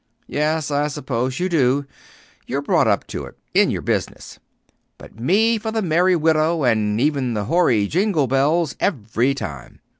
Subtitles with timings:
[0.25, 1.85] "Yes, I suppose you do.
[2.47, 4.39] You're brought up on it in your business.
[4.97, 9.79] But me for the 'Merry Widow' and even the hoary 'Jingle Bells' every time!